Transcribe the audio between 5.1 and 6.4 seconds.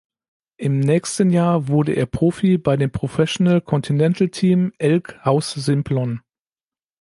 Haus-Simplon.